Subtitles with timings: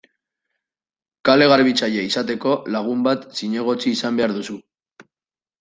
[1.29, 4.59] Kale-garbitzaile izateko, lagun bat zinegotzi izan behar duzu.